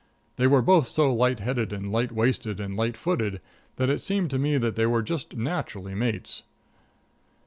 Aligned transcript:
They 0.37 0.47
were 0.47 0.63
both 0.63 0.87
so 0.87 1.13
light 1.13 1.41
headed 1.41 1.71
and 1.71 1.91
light 1.91 2.11
waisted 2.11 2.59
and 2.59 2.75
light 2.75 2.97
footed 2.97 3.39
that 3.75 3.91
it 3.91 4.01
seemed 4.01 4.31
to 4.31 4.39
me 4.39 4.57
that 4.57 4.75
they 4.75 4.87
were 4.87 5.03
just 5.03 5.35
naturally 5.37 5.93
mates. 5.93 6.41